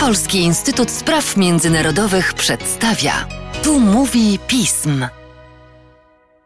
Polski 0.00 0.38
Instytut 0.38 0.90
Spraw 0.90 1.36
Międzynarodowych 1.36 2.34
przedstawia. 2.34 3.28
Tu 3.64 3.80
mówi 3.80 4.38
pism. 4.48 5.06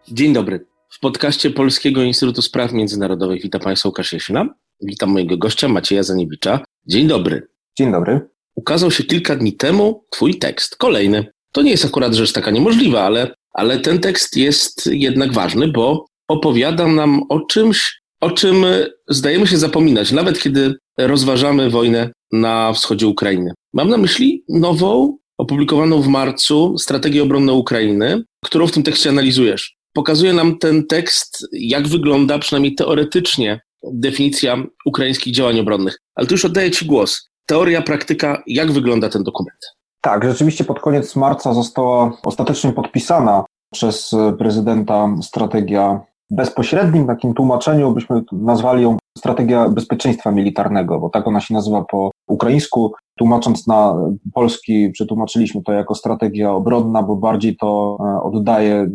Dzień 0.09 0.33
dobry. 0.33 0.67
W 0.91 1.01
podcaście 1.01 1.51
Polskiego 1.51 2.03
Instytutu 2.03 2.43
Spraw 2.43 2.73
Międzynarodowych 2.73 3.43
witam 3.43 3.61
Państwa 3.61 3.89
Łukasz 3.89 4.13
Jasina. 4.13 4.55
Witam 4.81 5.11
mojego 5.11 5.37
gościa 5.37 5.69
Macieja 5.69 6.03
Zaniewicza. 6.03 6.61
Dzień 6.87 7.07
dobry. 7.07 7.49
Dzień 7.79 7.93
dobry. 7.93 8.21
Ukazał 8.55 8.91
się 8.91 9.05
kilka 9.05 9.37
dni 9.37 9.57
temu 9.57 10.05
Twój 10.11 10.39
tekst, 10.39 10.77
kolejny. 10.77 11.33
To 11.53 11.63
nie 11.63 11.71
jest 11.71 11.85
akurat 11.85 12.15
rzecz 12.15 12.33
taka 12.33 12.51
niemożliwa, 12.51 13.03
ale, 13.03 13.35
ale 13.53 13.79
ten 13.79 13.99
tekst 13.99 14.37
jest 14.37 14.87
jednak 14.87 15.33
ważny, 15.33 15.69
bo 15.69 16.07
opowiada 16.29 16.87
nam 16.87 17.23
o 17.29 17.41
czymś, 17.41 18.03
o 18.21 18.31
czym 18.31 18.67
zdajemy 19.09 19.47
się 19.47 19.59
zapominać, 19.59 20.13
nawet 20.13 20.39
kiedy 20.39 20.75
rozważamy 20.99 21.71
wojnę 21.71 22.11
na 22.33 22.73
wschodzie 22.73 23.07
Ukrainy. 23.07 23.53
Mam 23.73 23.89
na 23.89 23.97
myśli 23.97 24.45
nową, 24.49 25.17
opublikowaną 25.39 26.03
w 26.03 26.09
marcu 26.09 26.79
strategię 26.79 27.23
obronną 27.23 27.55
Ukrainy, 27.55 28.23
którą 28.45 28.67
w 28.67 28.73
tym 28.73 28.83
tekście 28.83 29.11
analizujesz. 29.11 29.77
Pokazuje 29.93 30.33
nam 30.33 30.59
ten 30.59 30.87
tekst, 30.87 31.47
jak 31.53 31.89
wygląda 31.89 32.39
przynajmniej 32.39 32.75
teoretycznie 32.75 33.61
definicja 33.93 34.57
ukraińskich 34.87 35.35
działań 35.35 35.61
obronnych. 35.61 35.99
Ale 36.15 36.27
tu 36.27 36.35
już 36.35 36.45
oddaję 36.45 36.71
Ci 36.71 36.87
głos. 36.87 37.29
Teoria, 37.47 37.83
praktyka, 37.83 38.43
jak 38.47 38.73
wygląda 38.73 39.09
ten 39.09 39.23
dokument? 39.23 39.59
Tak, 40.01 40.25
rzeczywiście 40.25 40.65
pod 40.65 40.81
koniec 40.81 41.17
marca 41.17 41.55
została 41.55 42.19
ostatecznie 42.23 42.73
podpisana 42.73 43.45
przez 43.73 44.11
prezydenta 44.39 45.15
strategia 45.23 46.01
bezpośrednim 46.31 47.07
takim 47.07 47.35
tłumaczeniu 47.35 47.93
byśmy 47.93 48.23
nazwali 48.33 48.83
ją 48.83 48.97
strategia 49.17 49.69
bezpieczeństwa 49.69 50.31
militarnego, 50.31 51.01
bo 51.01 51.09
tak 51.09 51.27
ona 51.27 51.41
się 51.41 51.55
nazywa 51.55 51.85
po 51.85 52.11
ukraińsku. 52.27 52.93
Tłumacząc 53.19 53.67
na 53.67 53.95
polski, 54.35 54.91
przetłumaczyliśmy 54.91 55.63
to 55.63 55.73
jako 55.73 55.95
strategia 55.95 56.53
obronna, 56.53 57.03
bo 57.03 57.17
bardziej 57.17 57.57
to 57.57 57.99
e, 58.01 58.23
oddaje 58.23 58.91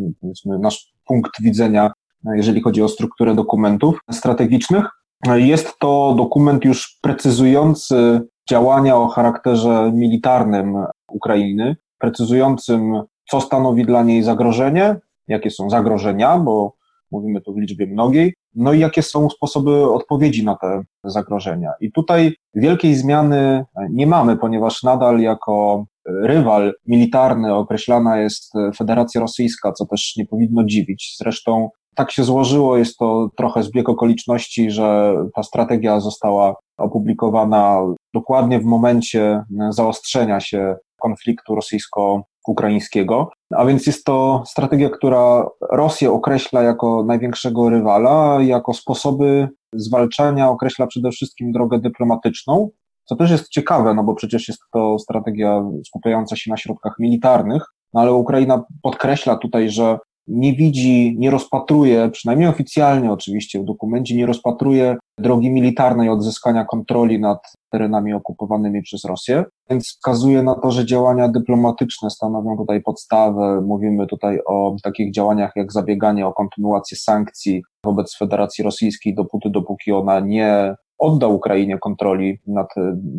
nasz 0.45 0.93
punkt 1.05 1.31
widzenia, 1.41 1.91
e, 2.27 2.37
jeżeli 2.37 2.61
chodzi 2.61 2.83
o 2.83 2.87
strukturę 2.87 3.35
dokumentów 3.35 3.99
strategicznych. 4.11 4.85
Jest 5.35 5.79
to 5.79 6.15
dokument 6.17 6.65
już 6.65 6.99
precyzujący 7.01 8.21
działania 8.49 8.97
o 8.97 9.07
charakterze 9.07 9.91
militarnym 9.93 10.85
Ukrainy, 11.07 11.75
precyzującym, 11.97 13.01
co 13.29 13.41
stanowi 13.41 13.85
dla 13.85 14.03
niej 14.03 14.23
zagrożenie, 14.23 14.95
jakie 15.27 15.51
są 15.51 15.69
zagrożenia, 15.69 16.37
bo 16.37 16.80
mówimy 17.11 17.41
tu 17.41 17.53
w 17.53 17.57
liczbie 17.57 17.87
mnogiej, 17.87 18.33
no 18.55 18.73
i 18.73 18.79
jakie 18.79 19.01
są 19.01 19.29
sposoby 19.29 19.91
odpowiedzi 19.91 20.45
na 20.45 20.55
te 20.55 20.81
zagrożenia. 21.03 21.71
I 21.81 21.91
tutaj 21.91 22.35
wielkiej 22.55 22.95
zmiany 22.95 23.65
nie 23.89 24.07
mamy, 24.07 24.37
ponieważ 24.37 24.83
nadal 24.83 25.19
jako 25.19 25.85
rywal 26.23 26.73
militarny 26.87 27.55
określana 27.55 28.17
jest 28.17 28.53
Federacja 28.77 29.21
Rosyjska, 29.21 29.71
co 29.71 29.85
też 29.85 30.13
nie 30.17 30.25
powinno 30.25 30.63
dziwić. 30.63 31.15
Zresztą 31.17 31.69
tak 31.95 32.11
się 32.11 32.23
złożyło, 32.23 32.77
jest 32.77 32.97
to 32.97 33.29
trochę 33.37 33.63
zbieg 33.63 33.89
okoliczności, 33.89 34.71
że 34.71 35.15
ta 35.35 35.43
strategia 35.43 35.99
została 35.99 36.55
opublikowana 36.77 37.81
dokładnie 38.13 38.59
w 38.59 38.65
momencie 38.65 39.43
zaostrzenia 39.69 40.39
się 40.39 40.75
konfliktu 41.01 41.55
rosyjsko-ukraińskiego. 42.41 43.29
A 43.55 43.65
więc 43.65 43.87
jest 43.87 44.05
to 44.05 44.43
strategia, 44.45 44.89
która 44.89 45.49
Rosję 45.71 46.11
określa 46.11 46.63
jako 46.63 47.03
największego 47.03 47.69
rywala, 47.69 48.41
jako 48.41 48.73
sposoby 48.73 49.49
zwalczania 49.73 50.49
określa 50.49 50.87
przede 50.87 51.11
wszystkim 51.11 51.51
drogę 51.51 51.79
dyplomatyczną, 51.79 52.69
co 53.05 53.15
też 53.15 53.31
jest 53.31 53.49
ciekawe, 53.49 53.93
no 53.93 54.03
bo 54.03 54.15
przecież 54.15 54.47
jest 54.47 54.61
to 54.73 54.99
strategia 54.99 55.63
skupiająca 55.85 56.35
się 56.35 56.51
na 56.51 56.57
środkach 56.57 56.93
militarnych, 56.99 57.63
no 57.93 58.01
ale 58.01 58.13
Ukraina 58.13 58.63
podkreśla 58.81 59.35
tutaj, 59.35 59.69
że 59.69 59.97
nie 60.27 60.53
widzi, 60.53 61.15
nie 61.19 61.31
rozpatruje, 61.31 62.09
przynajmniej 62.09 62.49
oficjalnie 62.49 63.11
oczywiście 63.11 63.59
w 63.59 63.65
dokumencie, 63.65 64.15
nie 64.15 64.25
rozpatruje 64.25 64.97
drogi 65.21 65.51
militarnej 65.51 66.09
odzyskania 66.09 66.65
kontroli 66.65 67.19
nad 67.19 67.39
terenami 67.71 68.13
okupowanymi 68.13 68.81
przez 68.81 69.05
Rosję, 69.05 69.43
więc 69.69 69.87
wskazuje 69.87 70.43
na 70.43 70.55
to, 70.55 70.71
że 70.71 70.85
działania 70.85 71.27
dyplomatyczne 71.27 72.09
stanowią 72.09 72.57
tutaj 72.57 72.81
podstawę. 72.81 73.61
Mówimy 73.61 74.07
tutaj 74.07 74.39
o 74.47 74.75
takich 74.83 75.13
działaniach 75.13 75.51
jak 75.55 75.73
zabieganie 75.73 76.27
o 76.27 76.33
kontynuację 76.33 76.97
sankcji 76.97 77.61
wobec 77.85 78.17
Federacji 78.17 78.63
Rosyjskiej 78.63 79.15
dopóty, 79.15 79.49
dopóki 79.49 79.91
ona 79.91 80.19
nie 80.19 80.75
odda 80.99 81.27
Ukrainie 81.27 81.77
kontroli 81.77 82.39
nad 82.47 82.67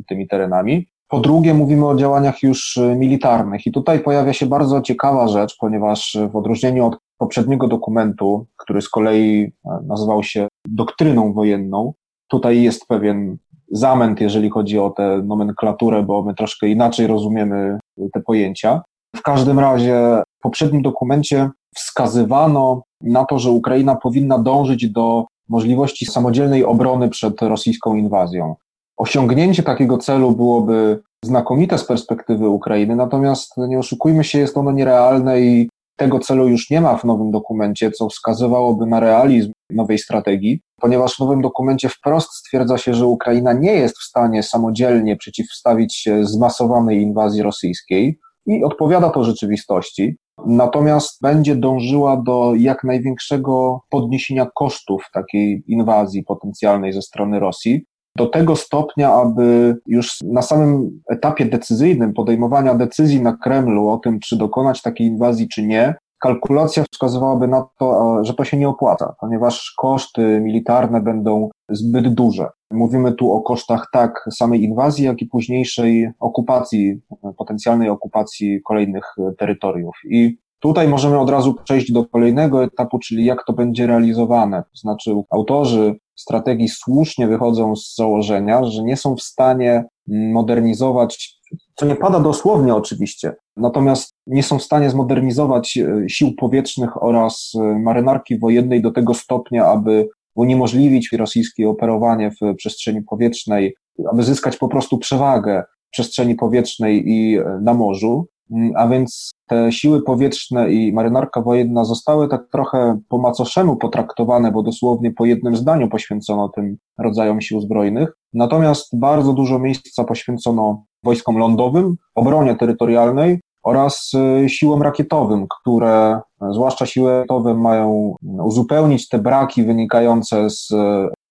tymi 0.08 0.28
terenami. 0.28 0.86
Po 1.12 1.20
drugie, 1.20 1.54
mówimy 1.54 1.86
o 1.86 1.96
działaniach 1.96 2.42
już 2.42 2.76
y, 2.76 2.96
militarnych 2.96 3.66
i 3.66 3.72
tutaj 3.72 4.00
pojawia 4.00 4.32
się 4.32 4.46
bardzo 4.46 4.80
ciekawa 4.80 5.28
rzecz, 5.28 5.56
ponieważ 5.60 6.16
w 6.32 6.36
odróżnieniu 6.36 6.86
od 6.86 6.96
poprzedniego 7.19 7.69
dokumentu, 7.69 8.46
który 8.56 8.82
z 8.82 8.88
kolei 8.88 9.52
e, 9.64 9.78
nazywał 9.86 10.22
się 10.22 10.48
doktryną 10.75 11.33
wojenną, 11.33 11.93
tutaj 12.28 12.62
jest 12.62 12.87
pewien 12.87 13.37
zamęt, 13.72 14.21
jeżeli 14.21 14.50
chodzi 14.50 14.78
o 14.78 14.91
tę 14.91 15.22
nomenklaturę, 15.25 16.03
bo 16.03 16.22
my 16.22 16.34
troszkę 16.34 16.69
inaczej 16.69 17.06
rozumiemy 17.06 17.78
te 18.12 18.21
pojęcia. 18.21 18.82
W 19.16 19.22
każdym 19.22 19.59
razie 19.59 20.22
w 20.38 20.43
poprzednim 20.43 20.82
dokumencie 20.82 21.50
wskazywano 21.75 22.82
na 23.00 23.25
to, 23.25 23.38
że 23.38 23.50
Ukraina 23.50 23.94
powinna 23.94 24.38
dążyć 24.38 24.91
do 24.91 25.25
możliwości 25.49 26.06
samodzielnej 26.06 26.65
obrony 26.65 27.09
przed 27.09 27.43
rosyjską 27.43 27.94
inwazją. 27.94 28.56
Osiągnięcie 28.97 29.62
takiego 29.62 29.99
celu 29.99 30.32
byłoby 30.32 31.03
znakomite 31.25 31.78
z 31.78 31.84
perspektywy 31.84 32.49
Ukrainy, 32.49 32.97
natomiast 32.97 33.56
nie 33.56 33.78
oszukujmy 33.78 34.25
się, 34.25 34.38
jest 34.38 34.56
ono 34.56 34.72
nierealne 34.72 35.41
i 35.41 35.69
tego 35.97 36.19
celu 36.19 36.48
już 36.48 36.70
nie 36.70 36.80
ma 36.80 36.97
w 36.97 37.04
nowym 37.04 37.30
dokumencie, 37.30 37.91
co 37.91 38.08
wskazywałoby 38.08 38.86
na 38.86 39.00
realizm 39.00 39.53
nowej 39.70 39.98
strategii, 39.98 40.60
ponieważ 40.80 41.16
w 41.16 41.20
nowym 41.20 41.42
dokumencie 41.42 41.88
wprost 41.88 42.32
stwierdza 42.32 42.78
się, 42.78 42.94
że 42.94 43.06
Ukraina 43.06 43.53
nie 43.53 43.72
jest 43.72 43.98
w 43.98 44.04
stanie 44.04 44.42
samodzielnie 44.42 45.16
przeciwstawić 45.16 45.97
się 45.97 46.25
zmasowanej 46.25 47.02
inwazji 47.02 47.42
rosyjskiej 47.42 48.19
i 48.47 48.64
odpowiada 48.64 49.10
to 49.10 49.25
rzeczywistości. 49.25 50.16
Natomiast 50.47 51.19
będzie 51.22 51.56
dążyła 51.56 52.16
do 52.16 52.52
jak 52.56 52.84
największego 52.84 53.81
podniesienia 53.91 54.47
kosztów 54.54 55.04
takiej 55.14 55.62
inwazji 55.66 56.25
potencjalnej 56.25 56.92
ze 56.92 57.02
strony 57.02 57.41
Rosji, 57.41 57.84
do 58.17 58.27
tego 58.27 58.56
stopnia, 58.56 59.15
aby 59.15 59.77
już 59.87 60.17
na 60.25 60.43
samym 60.43 61.00
etapie 61.11 61.45
decyzyjnym 61.45 62.12
podejmowania 62.12 62.75
decyzji 62.75 63.23
na 63.23 63.37
Kremlu 63.37 63.89
o 63.89 63.99
tym, 63.99 64.21
czy 64.21 64.37
dokonać 64.37 64.83
takiej 64.83 65.06
inwazji, 65.06 65.49
czy 65.49 65.67
nie, 65.67 65.95
kalkulacja 66.23 66.84
wskazywałaby 66.93 67.49
na 67.49 67.65
to, 67.78 68.19
że 68.25 68.34
to 68.34 68.45
się 68.45 68.56
nie 68.56 68.69
opłaca, 68.69 69.15
ponieważ 69.21 69.75
koszty 69.78 70.41
militarne 70.41 71.00
będą 71.00 71.49
zbyt 71.71 72.15
duże. 72.15 72.49
Mówimy 72.71 73.12
tu 73.12 73.33
o 73.33 73.43
kosztach 73.43 73.87
tak 73.93 74.29
samej 74.33 74.65
inwazji, 74.65 75.05
jak 75.05 75.23
i 75.23 75.27
późniejszej 75.27 76.11
okupacji, 76.21 77.00
potencjalnej 77.37 77.89
okupacji 77.89 78.61
kolejnych 78.62 79.05
terytoriów. 79.39 79.94
I 80.11 80.39
Tutaj 80.62 80.89
możemy 80.89 81.19
od 81.19 81.31
razu 81.31 81.55
przejść 81.65 81.93
do 81.93 82.05
kolejnego 82.05 82.65
etapu, 82.65 82.99
czyli 82.99 83.25
jak 83.25 83.44
to 83.47 83.53
będzie 83.53 83.87
realizowane. 83.87 84.62
To 84.62 84.77
znaczy, 84.79 85.15
autorzy 85.31 85.94
strategii 86.22 86.69
słusznie 86.69 87.27
wychodzą 87.27 87.77
z 87.77 87.94
założenia, 87.94 88.65
że 88.65 88.83
nie 88.83 88.97
są 88.97 89.16
w 89.16 89.22
stanie 89.22 89.84
modernizować, 90.09 91.41
co 91.75 91.87
nie 91.87 91.97
pada 91.97 92.21
dosłownie 92.21 92.75
oczywiście, 92.75 93.34
natomiast 93.56 94.15
nie 94.27 94.43
są 94.43 94.59
w 94.59 94.62
stanie 94.62 94.91
zmodernizować 94.91 95.78
e, 95.78 96.09
sił 96.09 96.34
powietrznych 96.37 97.03
oraz 97.03 97.53
e, 97.55 97.78
marynarki 97.78 98.38
wojennej 98.38 98.82
do 98.82 98.91
tego 98.91 99.15
stopnia, 99.15 99.66
aby 99.66 100.09
uniemożliwić 100.34 101.12
rosyjskie 101.12 101.69
operowanie 101.69 102.31
w 102.31 102.55
przestrzeni 102.56 103.03
powietrznej, 103.03 103.75
aby 104.12 104.22
zyskać 104.22 104.56
po 104.56 104.69
prostu 104.69 104.99
przewagę 104.99 105.62
przestrzeni 105.93 106.35
powietrznej 106.35 107.08
i 107.08 107.38
e, 107.38 107.61
na 107.62 107.75
morzu. 107.75 108.26
Mm, 108.52 108.72
a 108.76 108.88
więc 108.88 109.31
te 109.49 109.72
siły 109.72 110.02
powietrzne 110.02 110.72
i 110.72 110.93
marynarka 110.93 111.40
wojenna 111.40 111.84
zostały 111.84 112.28
tak 112.28 112.49
trochę 112.52 112.99
po 113.08 113.19
macoszemu 113.19 113.76
potraktowane, 113.76 114.52
bo 114.52 114.62
dosłownie 114.62 115.12
po 115.12 115.25
jednym 115.25 115.56
zdaniu 115.56 115.88
poświęcono 115.88 116.49
tym 116.49 116.76
rodzajom 116.99 117.40
sił 117.40 117.60
zbrojnych. 117.60 118.12
Natomiast 118.32 118.99
bardzo 118.99 119.32
dużo 119.32 119.58
miejsca 119.58 120.04
poświęcono 120.04 120.84
wojskom 121.04 121.38
lądowym, 121.38 121.96
obronie 122.14 122.56
terytorialnej 122.56 123.40
oraz 123.62 124.12
y, 124.44 124.49
siłom 124.49 124.82
rakietowym, 124.82 125.46
które, 125.48 126.20
zwłaszcza 126.52 126.87
siły 126.87 127.10
rakietowe, 127.10 127.55
mają 127.55 128.16
uzupełnić 128.22 129.08
te 129.08 129.19
braki 129.19 129.62
wynikające 129.62 130.50
z 130.50 130.70
y, 130.70 130.76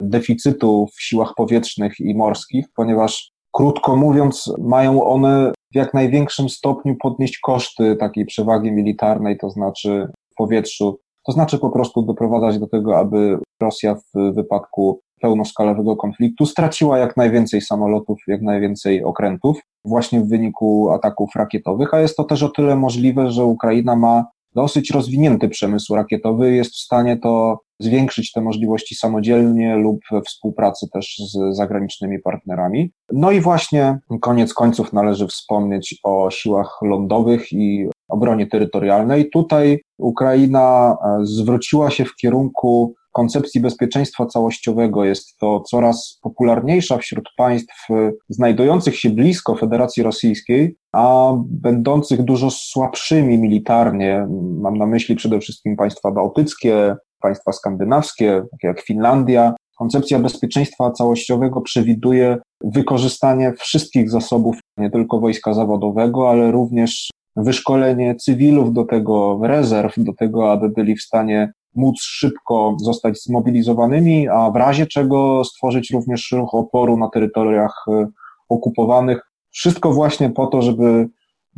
deficytu 0.01 0.87
w 0.95 1.01
siłach 1.01 1.33
powietrznych 1.35 1.99
i 1.99 2.15
morskich, 2.15 2.65
ponieważ 2.75 3.31
krótko 3.51 3.95
mówiąc, 3.95 4.53
mają 4.59 5.03
one 5.03 5.51
w 5.73 5.75
jak 5.75 5.93
największym 5.93 6.49
stopniu 6.49 6.95
podnieść 6.95 7.39
koszty 7.39 7.95
takiej 7.95 8.25
przewagi 8.25 8.71
militarnej, 8.71 9.37
to 9.37 9.49
znaczy 9.49 10.07
w 10.31 10.35
powietrzu, 10.35 10.99
to 11.25 11.31
znaczy 11.31 11.59
po 11.59 11.69
prostu 11.69 12.01
doprowadzać 12.01 12.59
do 12.59 12.67
tego, 12.67 12.97
aby 12.97 13.37
Rosja 13.61 13.95
w 13.95 14.33
wypadku 14.33 14.99
pełnoskalowego 15.21 15.95
konfliktu 15.95 16.45
straciła 16.45 16.97
jak 16.97 17.17
najwięcej 17.17 17.61
samolotów, 17.61 18.17
jak 18.27 18.41
najwięcej 18.41 19.03
okrętów 19.03 19.59
właśnie 19.85 20.21
w 20.21 20.29
wyniku 20.29 20.91
ataków 20.91 21.29
rakietowych, 21.35 21.93
a 21.93 21.99
jest 21.99 22.17
to 22.17 22.23
też 22.23 22.43
o 22.43 22.49
tyle 22.49 22.75
możliwe, 22.75 23.31
że 23.31 23.45
Ukraina 23.45 23.95
ma 23.95 24.25
dosyć 24.55 24.91
rozwinięty 24.91 25.49
przemysł 25.49 25.95
rakietowy, 25.95 26.55
jest 26.55 26.71
w 26.71 26.79
stanie 26.79 27.17
to 27.17 27.59
zwiększyć 27.83 28.31
te 28.31 28.41
możliwości 28.41 28.95
samodzielnie 28.95 29.75
lub 29.75 29.99
współpracy 30.27 30.87
też 30.93 31.15
z 31.17 31.55
zagranicznymi 31.55 32.19
partnerami. 32.19 32.91
No 33.13 33.31
i 33.31 33.41
właśnie 33.41 33.99
koniec 34.21 34.53
końców 34.53 34.93
należy 34.93 35.27
wspomnieć 35.27 35.99
o 36.03 36.31
siłach 36.31 36.77
lądowych 36.81 37.51
i 37.51 37.87
obronie 38.09 38.47
terytorialnej. 38.47 39.29
Tutaj 39.29 39.81
Ukraina 39.97 40.91
e, 40.91 41.25
zwróciła 41.25 41.91
się 41.91 42.05
w 42.05 42.15
kierunku 42.15 42.93
koncepcji 43.11 43.61
bezpieczeństwa 43.61 44.25
całościowego. 44.25 45.05
Jest 45.05 45.37
to 45.37 45.59
coraz 45.59 46.19
popularniejsza 46.21 46.97
wśród 46.97 47.29
państw 47.37 47.89
e, 47.89 48.11
znajdujących 48.29 48.99
się 48.99 49.09
blisko 49.09 49.55
Federacji 49.55 50.03
Rosyjskiej, 50.03 50.77
a 50.93 51.33
będących 51.45 52.23
dużo 52.23 52.51
słabszymi 52.51 53.37
militarnie. 53.37 54.27
Mam 54.61 54.77
na 54.77 54.85
myśli 54.85 55.15
przede 55.15 55.39
wszystkim 55.39 55.75
państwa 55.75 56.11
bałtyckie, 56.11 56.95
państwa 57.21 57.51
skandynawskie, 57.51 58.43
takie 58.51 58.67
jak 58.67 58.81
Finlandia. 58.81 59.53
Koncepcja 59.77 60.19
bezpieczeństwa 60.19 60.91
całościowego 60.91 61.61
przewiduje 61.61 62.37
wykorzystanie 62.63 63.53
wszystkich 63.53 64.09
zasobów, 64.09 64.59
nie 64.77 64.89
tylko 64.89 65.19
wojska 65.19 65.53
zawodowego, 65.53 66.29
ale 66.29 66.51
również 66.51 67.09
wyszkolenie 67.35 68.15
cywilów 68.15 68.73
do 68.73 68.85
tego, 68.85 69.39
rezerw 69.43 69.93
do 69.97 70.13
tego, 70.13 70.51
aby 70.51 70.69
byli 70.69 70.95
w 70.95 71.01
stanie 71.01 71.51
móc 71.75 72.01
szybko 72.01 72.75
zostać 72.79 73.23
zmobilizowanymi, 73.23 74.27
a 74.27 74.51
w 74.51 74.55
razie 74.55 74.85
czego 74.87 75.43
stworzyć 75.43 75.91
również 75.91 76.31
ruch 76.31 76.53
oporu 76.53 76.97
na 76.97 77.09
terytoriach 77.09 77.85
e, 77.87 78.07
okupowanych. 78.49 79.21
Wszystko 79.51 79.93
właśnie 79.93 80.29
po 80.29 80.47
to, 80.47 80.61
żeby 80.61 81.09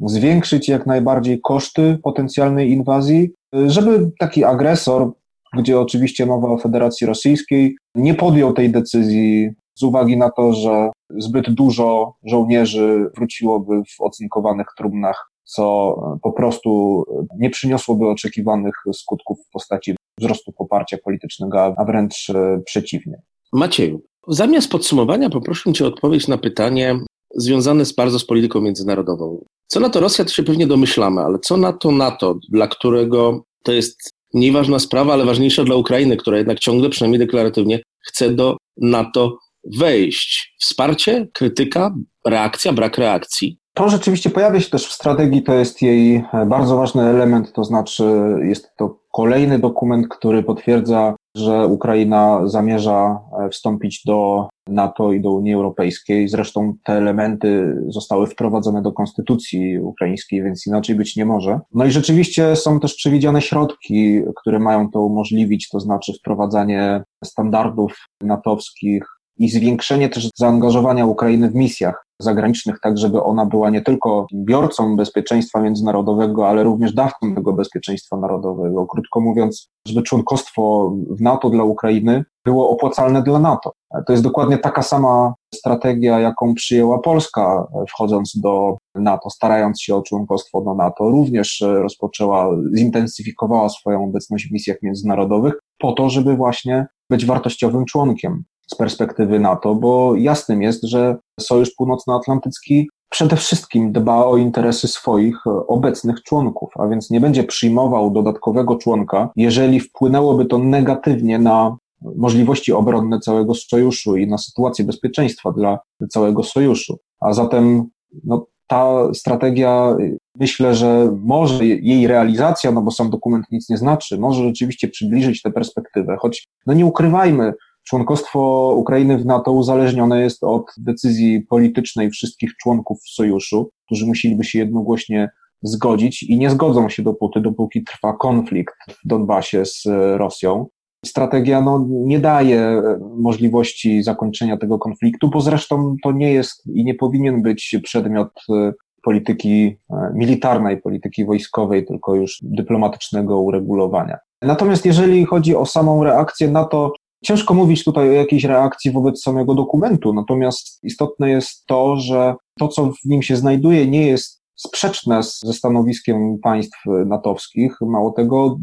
zwiększyć 0.05 0.69
jak 0.69 0.85
najbardziej 0.85 1.41
koszty 1.41 1.99
potencjalnej 2.03 2.71
inwazji, 2.71 3.31
e, 3.55 3.69
żeby 3.69 4.11
taki 4.19 4.43
agresor, 4.43 5.11
gdzie 5.57 5.79
oczywiście 5.79 6.25
mowa 6.25 6.47
o 6.49 6.57
Federacji 6.57 7.07
Rosyjskiej, 7.07 7.75
nie 7.95 8.13
podjął 8.13 8.53
tej 8.53 8.69
decyzji 8.69 9.49
z 9.75 9.83
uwagi 9.83 10.17
na 10.17 10.31
to, 10.31 10.53
że 10.53 10.89
zbyt 11.17 11.49
dużo 11.49 12.13
żołnierzy 12.23 13.09
wróciłoby 13.17 13.81
w 13.97 14.01
ocynkowanych 14.01 14.67
trumnach 14.77 15.33
co 15.45 15.95
po 16.23 16.31
prostu 16.31 17.03
nie 17.39 17.49
przyniosłoby 17.49 18.07
oczekiwanych 18.07 18.75
skutków 18.93 19.37
w 19.47 19.49
postaci 19.49 19.95
wzrostu 20.19 20.51
poparcia 20.51 20.97
politycznego, 21.05 21.73
a 21.77 21.85
wręcz 21.85 22.29
e, 22.29 22.61
przeciwnie. 22.65 23.21
Macieju, 23.53 24.01
zamiast 24.27 24.71
podsumowania 24.71 25.29
poproszę 25.29 25.73
Cię 25.73 25.85
o 25.85 25.87
odpowiedź 25.87 26.27
na 26.27 26.37
pytanie 26.37 26.99
związane 27.35 27.85
z 27.85 27.95
bardzo 27.95 28.19
z 28.19 28.25
polityką 28.25 28.61
międzynarodową. 28.61 29.45
Co 29.67 29.79
na 29.79 29.89
to 29.89 29.99
Rosja, 29.99 30.25
to 30.25 30.31
się 30.31 30.43
pewnie 30.43 30.67
domyślamy, 30.67 31.21
ale 31.21 31.39
co 31.39 31.57
na 31.57 31.73
to 31.73 31.91
NATO, 31.91 32.35
dla 32.49 32.67
którego 32.67 33.43
to 33.63 33.71
jest 33.71 34.12
mniej 34.33 34.51
ważna 34.51 34.79
sprawa, 34.79 35.13
ale 35.13 35.25
ważniejsza 35.25 35.63
dla 35.63 35.75
Ukrainy, 35.75 36.17
która 36.17 36.37
jednak 36.37 36.59
ciągle, 36.59 36.89
przynajmniej 36.89 37.19
deklaratywnie, 37.19 37.79
chce 37.99 38.29
do 38.29 38.57
NATO 38.81 39.37
wejść? 39.77 40.55
Wsparcie, 40.59 41.27
krytyka, 41.33 41.95
reakcja, 42.27 42.73
brak 42.73 42.97
reakcji? 42.97 43.57
To 43.73 43.89
rzeczywiście 43.89 44.29
pojawia 44.29 44.59
się 44.59 44.69
też 44.69 44.87
w 44.87 44.93
strategii, 44.93 45.43
to 45.43 45.53
jest 45.53 45.81
jej 45.81 46.15
e, 46.15 46.45
bardzo 46.45 46.77
ważny 46.77 47.03
element, 47.03 47.53
to 47.53 47.63
znaczy 47.63 48.03
jest 48.43 48.75
to 48.77 48.99
kolejny 49.11 49.59
dokument, 49.59 50.07
który 50.07 50.43
potwierdza, 50.43 51.15
że 51.35 51.67
Ukraina 51.67 52.47
zamierza 52.47 53.19
e, 53.39 53.49
wstąpić 53.49 54.03
do 54.05 54.49
NATO 54.67 55.13
i 55.13 55.21
do 55.21 55.31
Unii 55.31 55.53
Europejskiej. 55.53 56.27
Zresztą 56.27 56.73
te 56.85 56.93
elementy 56.93 57.77
zostały 57.87 58.27
wprowadzone 58.27 58.81
do 58.81 58.91
konstytucji 58.91 59.79
ukraińskiej, 59.79 60.43
więc 60.43 60.67
inaczej 60.67 60.95
być 60.95 61.15
nie 61.15 61.25
może. 61.25 61.59
No 61.73 61.85
i 61.85 61.91
rzeczywiście 61.91 62.55
są 62.55 62.79
też 62.79 62.95
przewidziane 62.95 63.41
środki, 63.41 64.21
które 64.35 64.59
mają 64.59 64.91
to 64.91 65.01
umożliwić, 65.01 65.69
to 65.69 65.79
znaczy 65.79 66.13
wprowadzanie 66.13 67.03
standardów 67.23 67.93
natowskich 68.21 69.03
i 69.37 69.49
zwiększenie 69.49 70.09
też 70.09 70.29
zaangażowania 70.37 71.05
Ukrainy 71.05 71.49
w 71.49 71.55
misjach 71.55 72.05
zagranicznych, 72.19 72.79
tak 72.79 72.97
żeby 72.97 73.23
ona 73.23 73.45
była 73.45 73.69
nie 73.69 73.81
tylko 73.81 74.27
biorcą 74.33 74.95
bezpieczeństwa 74.95 75.61
międzynarodowego, 75.61 76.47
ale 76.47 76.63
również 76.63 76.93
dawcą 76.93 77.35
tego 77.35 77.53
bezpieczeństwa 77.53 78.17
narodowego. 78.17 78.85
Krótko 78.85 79.21
mówiąc, 79.21 79.69
żeby 79.87 80.03
członkostwo 80.03 80.93
w 81.09 81.21
NATO 81.21 81.49
dla 81.49 81.63
Ukrainy 81.63 82.23
było 82.45 82.69
opłacalne 82.69 83.23
dla 83.23 83.39
NATO. 83.39 83.71
To 84.07 84.13
jest 84.13 84.23
dokładnie 84.23 84.57
taka 84.57 84.81
sama 84.81 85.33
strategia, 85.55 86.19
jaką 86.19 86.53
przyjęła 86.53 86.99
Polska, 86.99 87.67
wchodząc 87.89 88.39
do 88.39 88.77
NATO, 88.95 89.29
starając 89.29 89.81
się 89.81 89.95
o 89.95 90.01
członkostwo 90.01 90.61
do 90.61 90.75
NATO. 90.75 91.09
Również 91.09 91.63
rozpoczęła, 91.65 92.49
zintensyfikowała 92.77 93.69
swoją 93.69 94.03
obecność 94.03 94.47
w 94.47 94.51
misjach 94.51 94.77
międzynarodowych 94.81 95.53
po 95.79 95.91
to, 95.91 96.09
żeby 96.09 96.35
właśnie 96.35 96.87
być 97.09 97.25
wartościowym 97.25 97.85
członkiem 97.85 98.43
z 98.71 98.75
perspektywy 98.75 99.39
NATO, 99.39 99.75
bo 99.75 100.15
jasnym 100.15 100.61
jest, 100.61 100.83
że 100.83 101.15
Sojusz 101.39 101.71
Północnoatlantycki 101.77 102.89
przede 103.09 103.35
wszystkim 103.35 103.91
dba 103.91 104.25
o 104.25 104.37
interesy 104.37 104.87
swoich 104.87 105.37
e, 105.47 105.49
obecnych 105.67 106.23
członków, 106.23 106.69
a 106.79 106.87
więc 106.87 107.09
nie 107.09 107.21
będzie 107.21 107.43
przyjmował 107.43 108.11
dodatkowego 108.11 108.75
członka, 108.75 109.29
jeżeli 109.35 109.79
wpłynęłoby 109.79 110.45
to 110.45 110.57
negatywnie 110.57 111.39
na 111.39 111.77
możliwości 112.15 112.73
obronne 112.73 113.19
całego 113.19 113.53
sojuszu 113.53 114.17
i 114.17 114.27
na 114.27 114.37
sytuację 114.37 114.85
bezpieczeństwa 114.85 115.51
dla 115.51 115.79
całego 116.09 116.43
sojuszu. 116.43 116.97
A 117.19 117.33
zatem 117.33 117.83
no, 118.23 118.45
ta 118.67 119.13
strategia, 119.13 119.95
myślę, 120.39 120.75
że 120.75 121.17
może 121.21 121.65
jej 121.65 122.07
realizacja, 122.07 122.71
no 122.71 122.81
bo 122.81 122.91
sam 122.91 123.09
dokument 123.09 123.45
nic 123.51 123.69
nie 123.69 123.77
znaczy, 123.77 124.17
może 124.17 124.43
rzeczywiście 124.43 124.87
przybliżyć 124.87 125.41
tę 125.41 125.51
perspektywę, 125.51 126.17
choć 126.19 126.47
no 126.67 126.73
nie 126.73 126.85
ukrywajmy, 126.85 127.53
Członkostwo 127.83 128.73
Ukrainy 128.77 129.17
w 129.17 129.25
NATO 129.25 129.51
uzależnione 129.51 130.21
jest 130.21 130.43
od 130.43 130.65
decyzji 130.77 131.41
politycznej 131.41 132.09
wszystkich 132.09 132.57
członków 132.57 132.99
sojuszu, 133.09 133.69
którzy 133.85 134.05
musieliby 134.05 134.43
się 134.43 134.59
jednogłośnie 134.59 135.29
zgodzić 135.63 136.23
i 136.23 136.37
nie 136.37 136.49
zgodzą 136.49 136.89
się 136.89 137.03
dopóty, 137.03 137.41
dopóki 137.41 137.83
trwa 137.83 138.13
konflikt 138.13 138.75
w 138.87 139.07
Donbasie 139.07 139.65
z 139.65 139.83
Rosją. 140.17 140.67
Strategia 141.05 141.61
no, 141.61 141.85
nie 141.89 142.19
daje 142.19 142.81
możliwości 143.17 144.03
zakończenia 144.03 144.57
tego 144.57 144.79
konfliktu, 144.79 145.29
bo 145.29 145.41
zresztą 145.41 145.95
to 146.03 146.11
nie 146.11 146.33
jest 146.33 146.67
i 146.67 146.83
nie 146.83 146.95
powinien 146.95 147.41
być 147.41 147.75
przedmiot 147.83 148.29
e, 148.49 148.73
polityki 149.03 149.77
e, 149.89 150.11
militarnej, 150.13 150.81
polityki 150.81 151.25
wojskowej, 151.25 151.85
tylko 151.85 152.15
już 152.15 152.39
dyplomatycznego 152.41 153.39
uregulowania. 153.39 154.17
Natomiast 154.41 154.85
jeżeli 154.85 155.25
chodzi 155.25 155.55
o 155.55 155.65
samą 155.65 156.03
reakcję 156.03 156.51
na 156.51 156.65
to, 156.65 156.91
Ciężko 157.23 157.53
mówić 157.53 157.83
tutaj 157.83 158.09
o 158.09 158.11
jakiejś 158.11 158.43
reakcji 158.43 158.91
wobec 158.91 159.21
samego 159.21 159.55
dokumentu, 159.55 160.13
natomiast 160.13 160.79
istotne 160.83 161.29
jest 161.29 161.65
to, 161.65 161.95
że 161.95 162.35
to, 162.59 162.67
co 162.67 162.85
w 162.85 163.05
nim 163.05 163.21
się 163.21 163.35
znajduje, 163.35 163.87
nie 163.87 164.07
jest 164.07 164.43
sprzeczne 164.55 165.23
ze 165.23 165.53
stanowiskiem 165.53 166.37
państw 166.43 166.77
natowskich. 167.05 167.77
Mało 167.81 168.11
tego, 168.11 168.57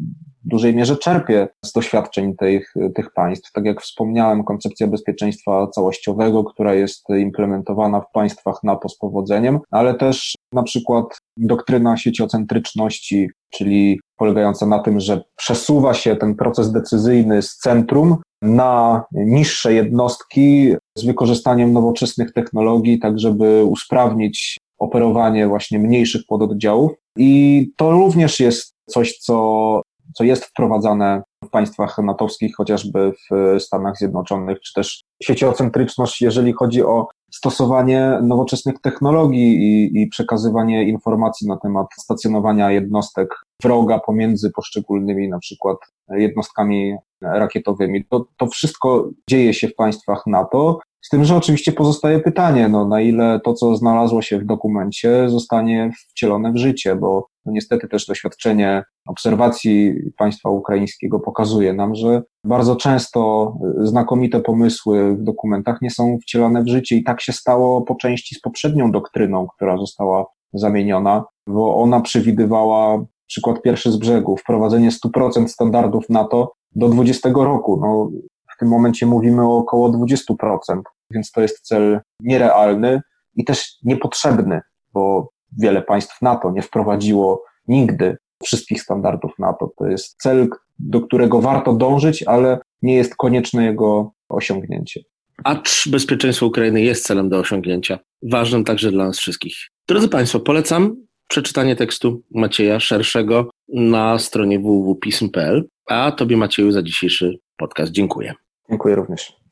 w 0.45 0.49
dużej 0.49 0.75
mierze 0.75 0.97
czerpie 0.97 1.49
z 1.65 1.73
doświadczeń 1.73 2.37
tych, 2.37 2.75
tych 2.95 3.13
państw. 3.13 3.53
Tak 3.53 3.65
jak 3.65 3.83
wspomniałem, 3.83 4.45
koncepcja 4.45 4.87
bezpieczeństwa 4.87 5.67
całościowego, 5.67 6.45
która 6.45 6.75
jest 6.75 7.05
implementowana 7.09 8.01
w 8.01 8.13
państwach 8.13 8.61
NATO 8.65 8.89
z 8.89 8.99
powodzeniem, 8.99 9.59
ale 9.71 9.95
też 9.95 10.35
na 10.53 10.63
przykład 10.63 11.05
doktryna 11.37 11.97
sieciocentryczności, 11.97 13.29
czyli 13.51 14.01
polegająca 14.21 14.67
na 14.67 14.79
tym, 14.79 15.01
że 15.01 15.23
przesuwa 15.37 15.95
się 15.95 16.17
ten 16.17 16.35
proces 16.35 16.73
decyzyjny 16.73 17.43
z 17.43 17.57
centrum 17.57 18.17
na 18.43 19.05
niższe 19.13 19.75
jednostki 19.75 20.75
z 20.97 21.05
wykorzystaniem 21.05 21.73
nowoczesnych 21.73 22.33
technologii, 22.33 22.99
tak 22.99 23.19
żeby 23.19 23.65
usprawnić 23.65 24.59
operowanie 24.79 25.49
właśnie 25.49 25.79
mniejszych 25.79 26.23
pododdziałów. 26.29 26.93
I 27.19 27.67
to 27.77 27.91
również 27.91 28.41
jest 28.41 28.75
coś, 28.89 29.19
co, 29.19 29.81
co 30.15 30.25
jest 30.25 30.45
wprowadzane 30.45 31.23
w 31.45 31.49
państwach 31.49 31.99
natowskich, 31.99 32.57
chociażby 32.57 33.13
w 33.13 33.61
Stanach 33.63 33.97
Zjednoczonych, 33.97 34.61
czy 34.61 34.75
też 34.75 35.03
sieciocentryczność, 35.23 36.23
jeżeli 36.23 36.53
chodzi 36.53 36.83
o 36.83 37.07
stosowanie 37.33 38.19
nowoczesnych 38.23 38.81
technologii 38.81 39.57
i, 39.57 40.03
i 40.03 40.07
przekazywanie 40.07 40.89
informacji 40.89 41.49
na 41.49 41.57
temat 41.57 41.87
stacjonowania 42.01 42.71
jednostek 42.71 43.29
wroga 43.63 43.99
pomiędzy 43.99 44.51
poszczególnymi 44.51 45.29
na 45.29 45.39
przykład 45.39 45.77
jednostkami 46.11 46.97
rakietowymi. 47.23 48.05
To, 48.05 48.27
to 48.37 48.47
wszystko 48.47 49.11
dzieje 49.31 49.55
się 49.55 49.69
w 49.69 49.75
państwach 49.75 50.23
NATO, 50.27 50.79
z 51.03 51.09
tym, 51.09 51.25
że 51.25 51.37
oczywiście 51.37 51.73
pozostaje 51.73 52.21
pytanie, 52.21 52.69
no, 52.69 52.89
na 52.89 53.01
ile 53.01 53.41
to, 53.45 53.55
co 53.55 53.77
znalazło 53.77 54.23
się 54.23 54.39
w 54.39 54.47
dokumencie, 54.47 55.29
zostanie 55.29 55.91
wcielone 56.11 56.53
w 56.53 56.57
życie, 56.57 56.97
bo 56.97 57.27
no, 57.47 57.53
niestety 57.53 57.89
też 57.89 58.07
doświadczenie 58.07 58.83
obserwacji 59.09 59.95
państwa 60.19 60.51
ukraińskiego 60.51 61.21
pokazuje 61.21 61.73
nam, 61.73 61.95
że 61.95 62.23
bardzo 62.45 62.77
często 62.77 63.53
znakomite 63.79 64.41
pomysły 64.41 65.17
w 65.17 65.23
dokumentach 65.23 65.83
nie 65.83 65.91
są 65.91 66.19
wcielane 66.23 66.63
w 66.63 66.69
życie 66.69 66.97
i 66.97 67.05
tak 67.05 67.21
się 67.21 67.33
stało 67.33 67.83
po 67.83 67.95
części 67.95 68.35
z 68.35 68.41
poprzednią 68.41 68.93
doktryną, 68.93 69.47
która 69.57 69.79
została 69.79 70.27
zamieniona, 70.53 71.25
bo 71.47 71.77
ona 71.77 72.01
przewidywała 72.01 73.05
przykład 73.31 73.63
pierwszy 73.63 73.93
z 73.93 73.97
brzegu, 73.97 74.37
wprowadzenie 74.37 74.91
100% 74.91 75.49
standardów 75.49 76.05
NATO 76.09 76.53
do 76.75 76.89
20 76.89 77.31
roku. 77.35 77.81
No, 77.81 78.11
tym 78.61 78.69
momencie 78.69 79.07
mówimy 79.07 79.43
o 79.43 79.57
około 79.57 79.91
20%, 79.91 80.81
więc 81.11 81.33
to 81.33 81.41
jest 81.41 81.61
cel 81.61 82.01
nierealny 82.21 83.01
i 83.37 83.45
też 83.45 83.73
niepotrzebny, 83.83 84.61
bo 84.93 85.31
wiele 85.59 85.83
państw 85.83 86.23
NATO 86.23 86.51
nie 86.51 86.63
wprowadziło 86.63 87.45
nigdy 87.69 88.17
wszystkich 88.43 88.83
standardów 88.83 89.33
NATO. 89.39 89.73
To 89.77 89.87
jest 89.87 90.17
cel, 90.23 90.49
do 90.79 91.01
którego 91.01 91.41
warto 91.41 91.73
dążyć, 91.73 92.23
ale 92.23 92.59
nie 92.83 92.95
jest 92.95 93.17
konieczne 93.17 93.65
jego 93.65 94.13
osiągnięcie. 94.29 95.01
Acz 95.45 95.89
bezpieczeństwo 95.89 96.47
Ukrainy 96.47 96.83
jest 96.83 97.07
celem 97.07 97.29
do 97.29 97.39
osiągnięcia, 97.39 97.99
ważnym 98.23 98.65
także 98.65 98.91
dla 98.91 99.05
nas 99.05 99.19
wszystkich. 99.19 99.57
Drodzy 99.89 100.09
Państwo, 100.09 100.41
polecam 100.41 100.97
przeczytanie 101.29 101.77
tekstu 101.77 102.23
Macieja 102.35 102.81
szerszego 102.81 103.51
na 103.69 104.19
stronie 104.19 104.59
www.pism.pl, 104.59 105.69
a 105.87 106.13
Tobie 106.13 106.37
Macieju 106.37 106.73
za 106.73 106.83
dzisiejszy 106.83 107.39
podcast 107.57 107.93
dziękuję. 107.93 108.35
Dziękuję 108.71 108.95
również. 108.95 109.40